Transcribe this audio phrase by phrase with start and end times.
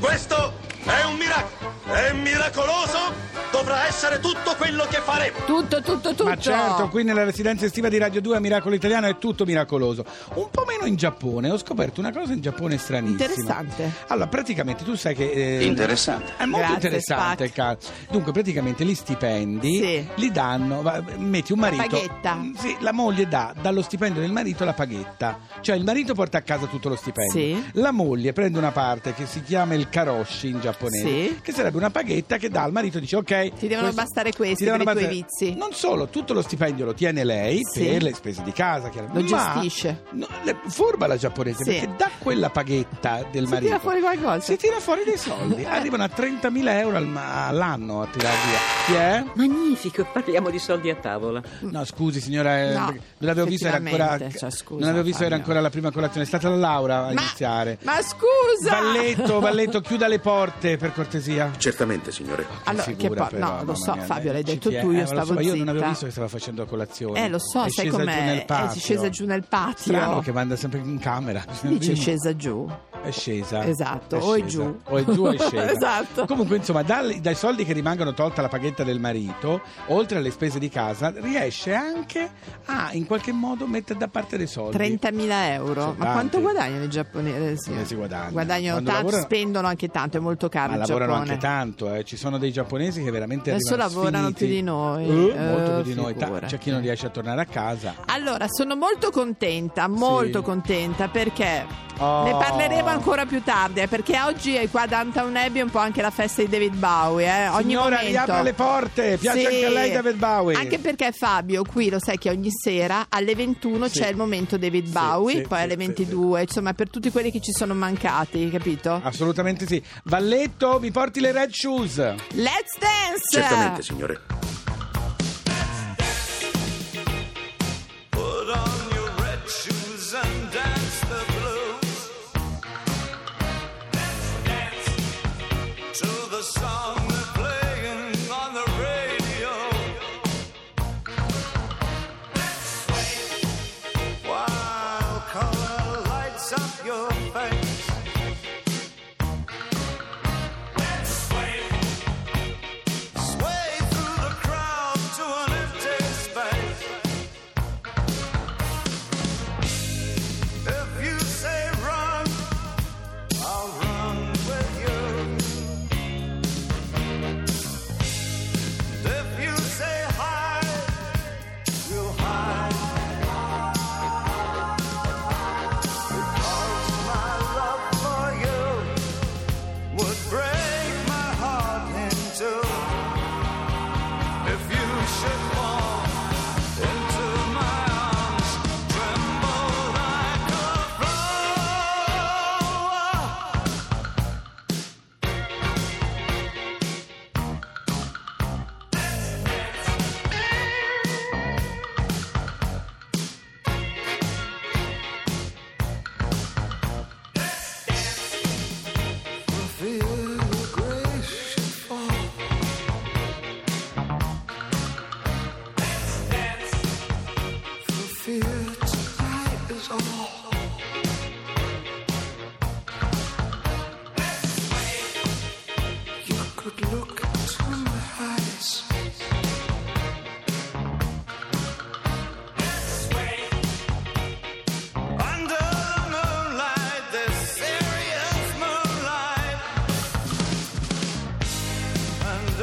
[0.00, 1.94] Questo è un miracolo.
[1.94, 3.39] È miracoloso.
[3.60, 5.36] Dovrà essere tutto quello che faremo.
[5.44, 6.24] Tutto, tutto, tutto.
[6.24, 10.02] Ma certo, qui nella residenza estiva di Radio 2 a Miracolo Italiano è tutto miracoloso.
[10.34, 13.22] Un po' meno in Giappone, ho scoperto una cosa in Giappone stranissima.
[13.24, 13.92] Interessante.
[14.06, 15.30] Allora, praticamente tu sai che...
[15.58, 16.32] eh, Interessante.
[16.38, 17.88] È molto Grazie, interessante il caso.
[18.10, 20.08] Dunque, praticamente gli stipendi Sì.
[20.14, 21.82] li danno, va- metti un marito.
[21.82, 22.34] paghetta.
[22.36, 25.38] Mm, Sì, la moglie dà dallo stipendio del marito la paghetta.
[25.60, 27.32] Cioè il marito porta a casa tutto lo stipendio.
[27.32, 27.70] Sì.
[27.74, 31.38] La moglie prende una parte che si chiama il karoshi in giapponese, Sì.
[31.42, 33.49] che sarebbe una paghetta che dà al marito dice ok.
[33.58, 35.54] Ti devono bastare questi per i tuoi vizi.
[35.54, 37.84] Non solo, tutto lo stipendio lo tiene lei Sì.
[37.84, 39.30] per le spese di casa, chiaramente.
[39.30, 40.02] Lo Ma- gestisce.
[40.12, 41.70] No, le- furba la giapponese Sì.
[41.70, 44.40] perché da quella paghetta del Si marito tira fuori qualcosa.
[44.40, 45.64] si tira fuori dei soldi.
[45.68, 48.58] Arrivano a 30.000 euro al ma- all'anno a tirare via.
[48.86, 49.24] Chi è?
[49.34, 51.40] Magnifico, parliamo di soldi a tavola.
[51.60, 54.88] No, scusi signora, eh, No, perché non avevo visto, era ancora, effettivamente, cioè, scusa, non
[54.88, 55.44] avevo visto, era Fabio.
[55.44, 56.24] ancora la prima colazione.
[56.24, 57.78] È stata la Laura a Ma, iniziare.
[57.82, 58.70] ma scusa!
[58.80, 61.50] Valletto, Valletto, chiuda le porte per cortesia.
[61.56, 62.46] Certamente, signore.
[62.64, 64.92] Allora, che figura, poi- però, no, lo so, mia, Fabio, l'hai detto tu, io Eh,
[64.92, 67.24] ma lo stavo so, Io non avevo visto che stava facendo colazione.
[67.24, 68.44] Eh, lo so, È sai com'è?
[68.48, 69.94] Eh, è scesa giù nel patio.
[69.94, 71.44] Strano che manda sempre in camera.
[71.62, 72.68] Dice scesa giù.
[73.02, 73.64] È scesa.
[73.64, 74.78] Esatto, o è giù.
[74.84, 75.70] O è giù o è scesa.
[75.72, 76.26] Esatto.
[76.26, 80.58] Comunque, insomma, dal- dai soldi che rimangono tolta la paghetta del marito, oltre alle spese
[80.58, 82.30] di casa, riesce anche
[82.66, 84.76] a in qualche modo mettere da parte dei soldi.
[84.76, 85.80] 30.000 euro.
[85.80, 86.12] Sono Ma tanti.
[86.12, 87.72] quanto guadagnano i giapponesi?
[87.72, 88.30] Eh, si guadagnano.
[88.32, 91.30] Guadagnano Quando tanto, lavorano- spendono anche tanto, è molto caro Ma lavorano Giappone.
[91.32, 92.04] anche tanto, eh.
[92.04, 94.44] ci sono dei giapponesi che veramente Adesso lavorano sfiniti.
[94.44, 95.04] più di noi.
[95.30, 96.14] Eh, molto più di noi.
[96.16, 96.40] Ta-.
[96.46, 97.94] C'è chi non riesce a tornare a casa.
[98.06, 102.24] Allora, sono molto contenta, molto contenta perché Oh.
[102.24, 106.00] ne parleremo ancora più tardi, eh, perché oggi è qua Downtown Abbey un po' anche
[106.00, 108.08] la festa di David Bowie, eh, ogni Signora, momento.
[108.08, 109.44] riapra le porte, piace Sì.
[109.46, 110.56] anche a lei David Bowie.
[110.56, 113.98] Anche perché Fabio, qui lo sai che ogni sera alle 21 Sì.
[114.00, 117.30] c'è il momento David Bowie, sì, poi sì, alle sì, 22, insomma per tutti quelli
[117.30, 118.98] che ci sono mancati, capito?
[119.02, 119.82] Assolutamente sì.
[120.04, 121.96] Valletto, mi porti le red shoes.
[121.96, 123.22] Let's dance!
[123.30, 124.39] Certamente, signore.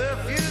[0.08, 0.47] perfume.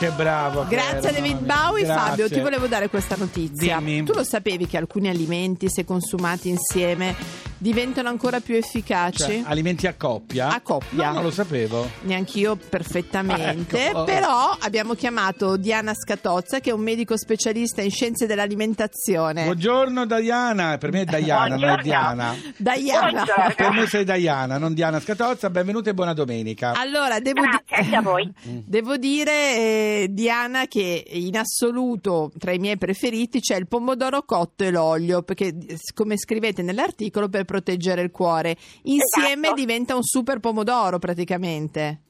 [0.00, 0.64] Che bravo.
[0.66, 1.40] Grazie a David.
[1.40, 2.08] Bowie, Grazie.
[2.08, 3.76] Fabio, ti volevo dare questa notizia.
[3.76, 4.02] Dimmi.
[4.04, 7.14] Tu lo sapevi che alcuni alimenti, se consumati insieme,
[7.60, 9.18] diventano ancora più efficaci?
[9.22, 10.48] Cioè, alimenti a coppia?
[10.48, 11.08] A coppia.
[11.08, 11.86] No, non lo sapevo.
[12.02, 14.04] Neanch'io perfettamente, Ah, ecco.
[14.04, 19.44] però abbiamo chiamato Diana Scatozza che è un medico specialista in scienze dell'alimentazione.
[19.44, 22.34] Buongiorno Diana, per me è Diana, non è Diana.
[22.56, 23.24] Diana.
[23.54, 26.72] Per me sei Diana, non Diana Scatozza, benvenuta e buona domenica.
[26.72, 28.32] Allora, devo, di- voi.
[28.64, 34.64] devo dire, eh, Diana, che in assoluto tra i miei preferiti c'è il pomodoro cotto
[34.64, 38.54] e l'olio, perché eh, come scrivete nell'articolo, per proteggere il cuore.
[38.84, 39.54] Insieme Esatto.
[39.60, 42.02] diventa un super pomodoro praticamente.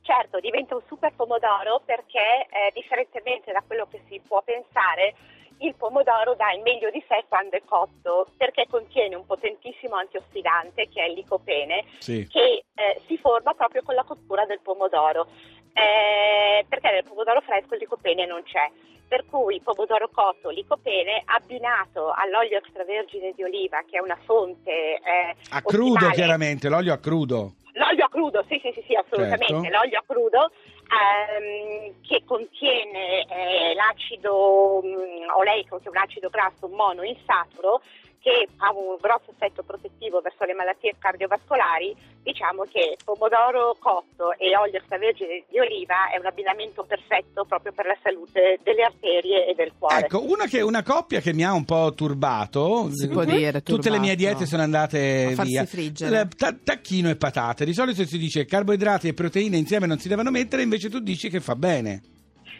[0.00, 5.14] Certo, diventa un super pomodoro perché, eh, differentemente da quello che si può pensare,
[5.58, 10.88] il pomodoro dà il meglio di sé quando è cotto, perché contiene un potentissimo antiossidante
[10.88, 12.26] che è il licopene, Sì.
[12.30, 15.26] che eh, si forma proprio con la cottura del pomodoro.
[15.74, 18.66] Eh, perché nel pomodoro fresco il licopene non c'è.
[19.08, 25.34] Per cui pomodoro cotto, licopene, abbinato all'olio extravergine di oliva, che è una fonte eh,
[25.50, 26.14] A crudo ottimale.
[26.14, 27.54] chiaramente, l'olio a crudo.
[27.72, 29.46] L'olio a crudo, sì, sì, sì, sì, assolutamente.
[29.46, 29.68] Certo.
[29.70, 30.50] L'olio a crudo
[30.92, 37.80] ehm, che contiene eh, l'acido mh, oleico, che è un acido grasso monoinsaturo,
[38.20, 44.56] che ha un grosso effetto protettivo verso le malattie cardiovascolari, diciamo che pomodoro cotto e
[44.56, 49.54] olio extravergine di oliva è un abbinamento perfetto proprio per la salute delle arterie e
[49.54, 50.00] del cuore.
[50.00, 52.90] Ecco, una, che, una coppia che mi ha un po' turbato.
[52.92, 55.64] Si può dire, Tutte le mie diete sono andate via.
[55.64, 56.20] friggere.
[56.20, 57.64] Eh, ta- tacchino e patate.
[57.64, 61.28] Di solito si dice carboidrati e proteine insieme non si devono mettere, invece tu dici
[61.30, 62.02] che fa bene.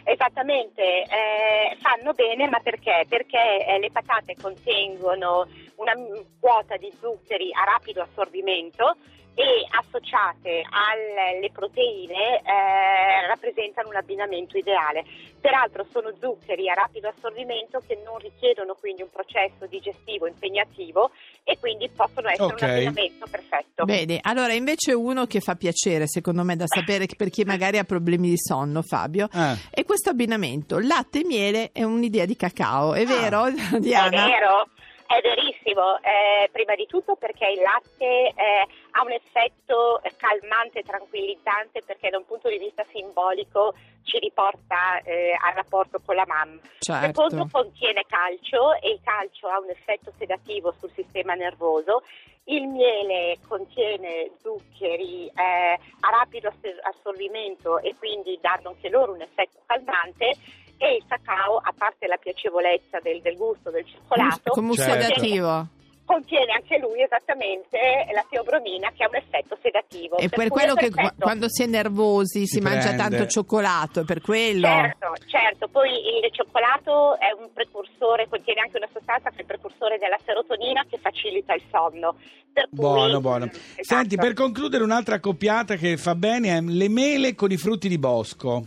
[0.09, 3.05] Esattamente, eh, fanno bene, ma perché?
[3.07, 5.93] Perché eh, le patate contengono una
[6.39, 8.97] quota di zuccheri a rapido assorbimento
[9.39, 15.05] e associate alle proteine eh, rappresentano un abbinamento ideale.
[15.39, 21.11] Peraltro sono zuccheri a rapido assorbimento che non richiedono quindi un processo digestivo impegnativo
[21.45, 22.61] e quindi possono essere Ok.
[22.61, 23.85] un abbinamento perfetto.
[23.85, 27.85] Bene, allora invece uno che fa piacere, secondo me, da sapere per chi magari ha
[27.85, 29.55] problemi di sonno, Fabio, Ah.
[29.71, 30.79] è questo abbinamento.
[30.79, 34.25] Latte e miele è un'idea di cacao, è vero, È Diana?
[34.25, 34.67] vero,
[35.09, 35.97] è verissimo.
[36.01, 42.17] Eh, prima di tutto perché il latte eh, ha un effetto calmante tranquillizzante perché da
[42.17, 43.73] un punto di vista simbolico
[44.03, 46.61] ci riporta eh, al rapporto con la mamma.
[46.77, 47.05] Certo.
[47.07, 52.03] Secondo contiene calcio e il calcio ha un effetto sedativo sul sistema nervoso.
[52.43, 59.21] Il miele contiene zuccheri eh, a rapido ass- assorbimento e quindi danno anche loro un
[59.21, 60.35] effetto calmante
[60.79, 65.01] e il cacao, a parte la piacevolezza del, del gusto del cioccolato, Come un Certo.
[65.01, 65.67] sedativo.
[66.09, 67.77] contiene anche lui esattamente
[68.15, 70.17] la teobromina che ha un effetto sedativo.
[70.17, 71.07] E per quello che perfetto.
[71.13, 72.97] qu- quando si è nervosi si, Si mangia prende.
[73.03, 74.65] tanto cioccolato, per quello.
[74.65, 79.45] Certo, certo, poi il cioccolato è un precursore, contiene anche una sostanza che è il
[79.45, 82.15] precursore della serotonina che facilita il sonno.
[82.51, 83.45] Per cui- Buono, buono.
[83.45, 83.83] Esatto.
[83.83, 87.99] Senti, per concludere un'altra accoppiata che fa bene è le mele con i frutti di
[87.99, 88.63] bosco.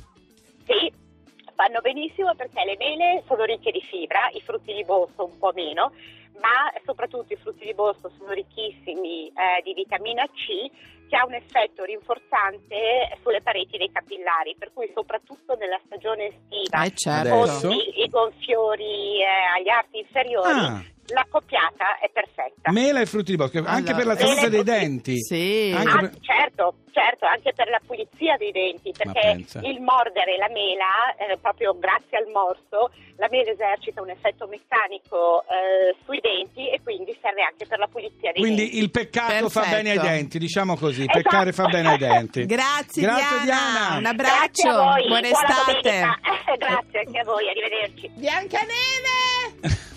[1.63, 5.53] Vanno benissimo perché le mele sono ricche di fibra, i frutti di bosco un po'
[5.55, 5.93] meno,
[6.41, 10.69] ma soprattutto i frutti di bosco sono ricchissimi eh, di vitamina C
[11.09, 16.83] che ha un effetto rinforzante sulle pareti dei capillari, per cui soprattutto nella stagione estiva
[16.83, 17.31] Eh, certo.
[17.31, 19.25] Con i, i gonfiori eh,
[19.57, 20.83] agli arti inferiori, Ah.
[21.13, 22.71] La coppiata è perfetta.
[22.73, 25.17] Mela e frutti di bosco, anche Allora, per la salute dei denti.
[25.21, 25.73] Sì.
[25.75, 30.49] Anche Ah, per- certo, certo, anche per la pulizia dei denti, perché il mordere la
[30.51, 36.69] mela, eh, proprio grazie al morso, la mela esercita un effetto meccanico eh, sui denti
[36.71, 38.79] e quindi serve anche per la pulizia dei Quindi denti.
[38.79, 39.83] il peccato fa Perfetto.
[39.83, 41.19] bene ai denti, diciamo così, Esatto.
[41.21, 42.45] peccare fa bene ai denti.
[42.47, 43.45] Grazie, Grazie Diana.
[43.45, 43.99] Diana.
[43.99, 44.69] Un abbraccio.
[44.71, 45.81] Buona buona estate.
[45.83, 46.19] domenica.
[46.59, 48.11] Grazie anche a voi, arrivederci.
[48.15, 49.32] Biancaneve!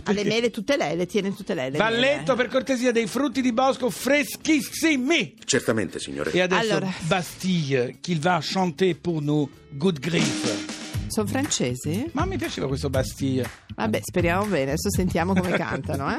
[0.06, 1.72] Alle mele tutte lei, le tiene tutte lei.
[1.72, 2.36] le Valletto mele.
[2.36, 5.36] per cortesia dei frutti di bosco freschissimi.
[5.44, 6.32] Certamente, signore.
[6.32, 6.92] E adesso Allora.
[7.02, 10.74] Bastille, qu'il va chanter pour nous, Good Grief.
[11.08, 12.10] Sono francesi?
[12.14, 13.48] Ma mi piaceva questo Bastille.
[13.76, 14.72] Vabbè, speriamo bene.
[14.72, 16.18] Adesso sentiamo come cantano, eh.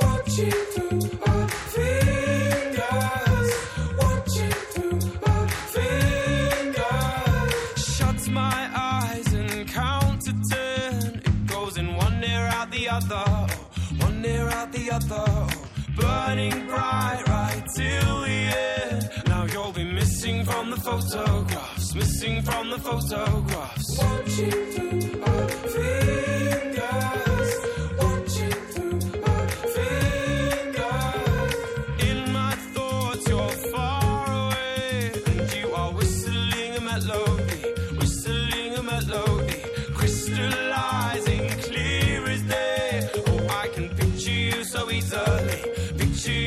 [0.00, 1.21] Watching through
[14.62, 15.46] out the other.
[15.96, 18.38] Burning bright right till the
[18.88, 19.10] end.
[19.26, 23.98] Now you'll be missing from the photographs, missing from the photographs.
[23.98, 27.50] Watching through my fingers,
[27.98, 28.62] watching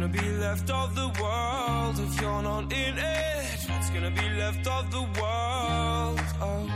[0.00, 3.68] gonna be left of the world if you're not in it?
[3.68, 6.20] What's gonna be left of the world?
[6.40, 6.68] Oh.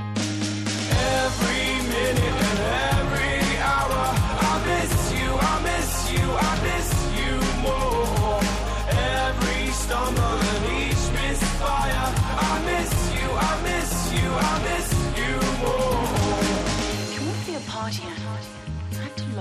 [0.90, 2.51] Every minute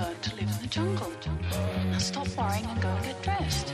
[0.02, 1.12] To live in the jungle.
[1.92, 3.72] Now stop worrying and go and get dressed.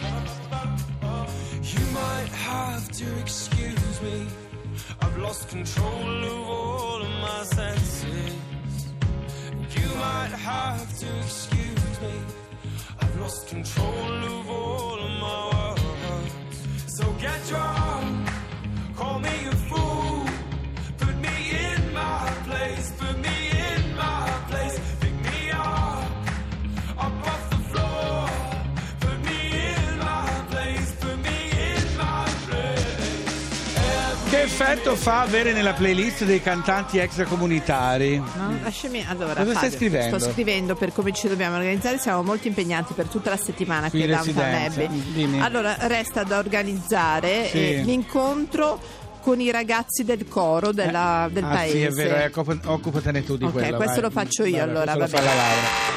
[1.61, 4.27] You might have to excuse me.
[5.01, 8.35] I've lost control of all of my senses.
[9.71, 12.13] You might have to excuse me.
[12.99, 15.75] I've lost control of all of my.
[16.87, 17.76] So get drunk,
[34.37, 38.17] Che effetto fa avere nella playlist dei cantanti extracomunitari?
[38.17, 39.33] No, lasciami allora.
[39.33, 40.19] Cosa stai Fabio, scrivendo?
[40.19, 41.97] Sto scrivendo per come ci dobbiamo organizzare.
[41.97, 44.81] Siamo molto impegnati per tutta la settimana qui a Downtown residenza.
[44.83, 45.11] Abbey.
[45.11, 45.41] Dimmi.
[45.41, 47.57] Allora, resta da organizzare Sì.
[47.57, 48.79] eh, l'incontro
[49.27, 51.77] con i ragazzi del coro della- del ah, paese.
[51.77, 53.75] sì, è vero, eh, occup- occupatene tu di Ok, quello.
[53.75, 54.01] questo vai.
[54.03, 55.43] lo faccio io, Vabbè, allora, va Laura.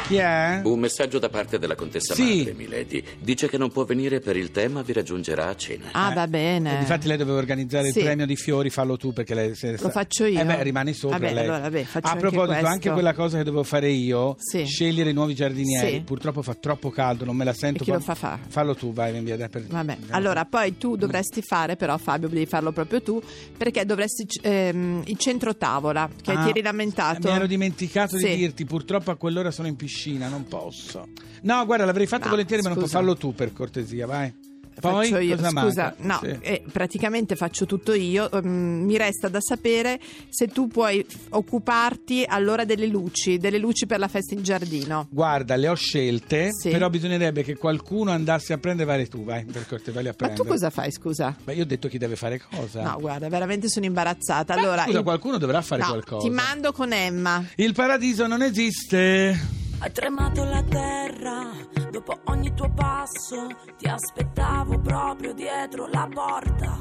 [0.09, 0.61] Chi è?
[0.65, 2.39] Un messaggio da parte della contessa Sì.
[2.39, 3.05] madre, Milady.
[3.21, 5.91] Dice che non può venire per il tema, vi raggiungerà a cena.
[5.93, 6.79] Ah, va Eh, bene.
[6.81, 7.99] Difatti lei doveva organizzare Sì.
[7.99, 10.41] il premio di fiori, fallo tu perché lei se- Lo faccio io?
[10.41, 11.45] Eh beh, rimani sopra Vabbè, lei.
[11.45, 12.67] allora, vabbè, faccio A anche proposito, questo.
[12.67, 14.65] anche quella cosa che dovevo fare io, Sì.
[14.65, 15.91] scegliere i nuovi giardinieri.
[15.93, 16.01] Sì.
[16.01, 17.83] Purtroppo fa troppo caldo, non me la sento.
[17.83, 18.41] E chi lo fa fa?
[18.49, 19.37] Fallo tu, vai, via.
[19.37, 23.20] Dai, per- Vabbè, allora poi tu dovresti fare, però Fabio devi farlo proprio tu,
[23.57, 27.29] perché dovresti ehm, il centro tavola, che Ah, ti eri lamentato.
[27.29, 28.29] Mi ero dimenticato Sì.
[28.29, 31.09] di dirti, purtroppo a quell'ora sono in piscina, non posso.
[31.43, 33.01] No, guarda, l'avrei fatto No, volentieri, ma non puoi scusa.
[33.01, 34.33] farlo tu per cortesia, vai.
[34.81, 35.95] Poi Faccio io, scusa, manca?
[35.99, 36.39] no, Sì.
[36.41, 38.31] eh, praticamente faccio tutto io.
[38.31, 38.49] ehm,
[38.85, 39.99] mi resta da sapere
[40.29, 45.07] se tu puoi occuparti allora delle luci, delle luci per la festa in giardino.
[45.11, 46.71] Guarda, le ho scelte, Sì.
[46.71, 50.15] però bisognerebbe che qualcuno andasse a prendere, vai tu, vai, per cortesia, vai a Ma
[50.15, 50.43] prendere.
[50.43, 51.37] tu cosa fai, scusa?
[51.45, 52.83] Beh, io ho detto chi deve fare cosa.
[52.83, 54.55] No, guarda, veramente sono imbarazzata.
[54.55, 56.27] Beh, Allora, scusa, il- qualcuno dovrà fare no, qualcosa.
[56.27, 57.45] Ti mando con Emma.
[57.57, 59.60] Il paradiso non esiste.
[59.83, 61.49] Hai tremato la terra
[61.91, 63.47] dopo ogni tuo passo,
[63.79, 66.77] ti aspettavo proprio dietro la porta.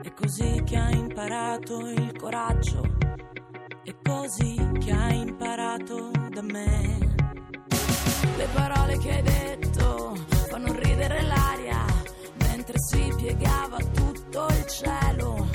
[0.00, 2.82] È così che hai imparato il coraggio,
[3.82, 7.14] è così che hai imparato da me.
[8.36, 10.14] Le parole che hai detto
[10.48, 11.84] fanno ridere l'aria
[12.42, 15.48] mentre si piegava tutto il cielo.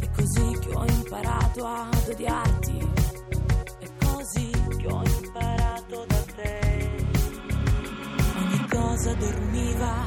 [0.00, 2.91] È così che ho imparato ad odiarti.
[9.02, 10.04] Cosa dormiva,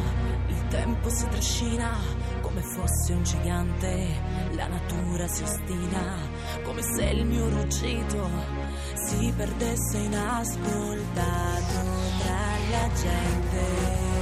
[0.47, 1.97] il tempo si trascina
[2.39, 4.07] come fosse un gigante.
[4.53, 6.17] La natura si ostina
[6.63, 8.29] come se il mio ruggito
[8.93, 11.83] si perdesse inascoltato
[12.19, 14.14] tra la gente.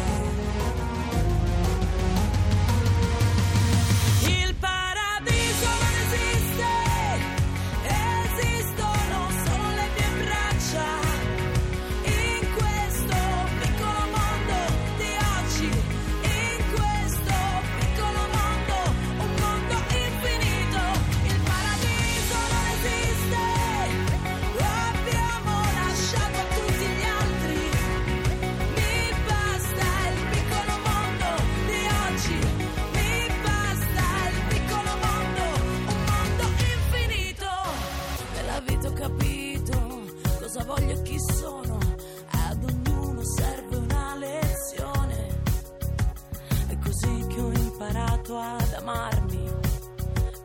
[48.33, 49.49] imparato ad amarmi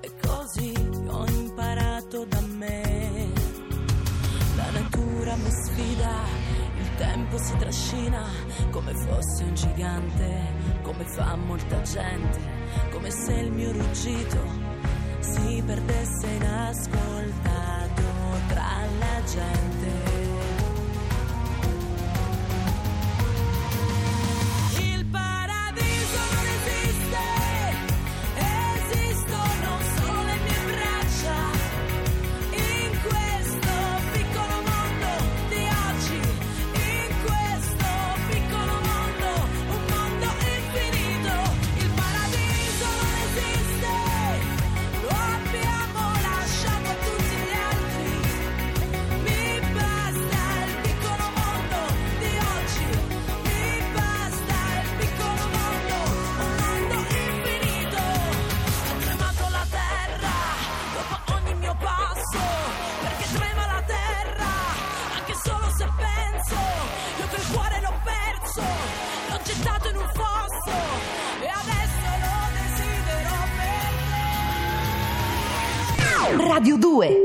[0.01, 0.75] e così
[1.07, 3.33] ho imparato da me.
[4.57, 6.15] La natura mi sfida,
[6.77, 8.27] il tempo si trascina
[8.71, 10.53] come fosse un gigante,
[10.83, 12.39] come fa molta gente,
[12.91, 14.39] come se il mio ruggito
[15.21, 18.03] si perdesse inascoltato
[18.49, 19.98] tra la gente.
[76.59, 77.18] Radio 2